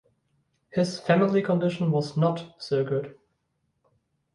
[0.71, 3.15] His family condition was not so good.